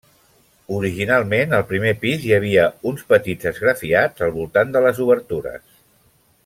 Originalment, 0.77 1.53
al 1.57 1.65
primer 1.73 1.91
pis 2.05 2.25
hi 2.25 2.33
havia 2.39 2.65
uns 2.93 3.05
petits 3.13 3.51
esgrafiats 3.53 4.29
al 4.29 4.35
voltant 4.39 4.77
de 4.79 4.87
les 4.87 5.07
obertures. 5.07 5.69